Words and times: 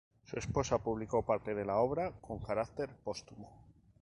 Su 0.23 0.39
esposa 0.39 0.79
publicó 0.81 1.23
parte 1.23 1.53
de 1.53 1.63
la 1.63 1.75
obra 1.77 2.11
con 2.21 2.39
carácter 2.39 2.89
póstumo. 3.03 3.51